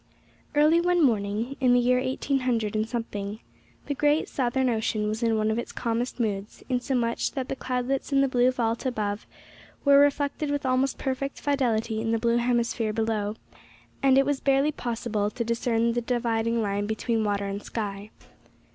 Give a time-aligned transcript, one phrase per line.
[0.55, 3.37] Early one morning, in the year 18 hundred and something,
[3.85, 8.11] the great Southern Ocean was in one of its calmest moods, insomuch that the cloudlets
[8.11, 9.27] in the blue vault above
[9.85, 13.35] were reflected with almost perfect fidelity in the blue hemisphere below,
[14.01, 18.09] and it was barely possible to discern the dividing line between water and sky.